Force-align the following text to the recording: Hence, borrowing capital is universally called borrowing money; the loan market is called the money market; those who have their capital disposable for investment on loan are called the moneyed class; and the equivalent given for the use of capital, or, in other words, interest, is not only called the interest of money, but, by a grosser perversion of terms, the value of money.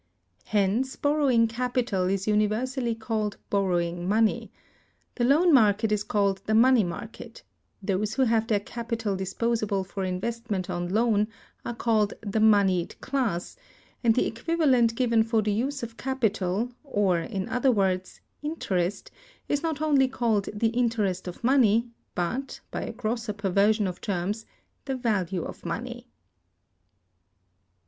Hence, 0.45 0.95
borrowing 0.95 1.45
capital 1.47 2.05
is 2.09 2.25
universally 2.25 2.95
called 2.95 3.37
borrowing 3.51 4.09
money; 4.09 4.51
the 5.13 5.23
loan 5.23 5.53
market 5.53 5.91
is 5.91 6.03
called 6.03 6.41
the 6.47 6.55
money 6.55 6.83
market; 6.83 7.43
those 7.83 8.15
who 8.15 8.23
have 8.23 8.47
their 8.47 8.59
capital 8.61 9.15
disposable 9.15 9.83
for 9.83 10.03
investment 10.03 10.71
on 10.71 10.89
loan 10.89 11.27
are 11.63 11.75
called 11.75 12.15
the 12.21 12.39
moneyed 12.39 12.99
class; 12.99 13.55
and 14.03 14.15
the 14.15 14.25
equivalent 14.25 14.95
given 14.95 15.21
for 15.21 15.43
the 15.43 15.53
use 15.53 15.83
of 15.83 15.97
capital, 15.97 16.71
or, 16.83 17.19
in 17.19 17.47
other 17.47 17.71
words, 17.71 18.21
interest, 18.41 19.11
is 19.47 19.61
not 19.61 19.81
only 19.83 20.07
called 20.07 20.49
the 20.51 20.69
interest 20.69 21.27
of 21.27 21.43
money, 21.43 21.87
but, 22.15 22.59
by 22.71 22.81
a 22.81 22.91
grosser 22.91 23.33
perversion 23.33 23.85
of 23.85 24.01
terms, 24.01 24.47
the 24.85 24.95
value 24.95 25.43
of 25.43 25.63
money. 25.63 26.07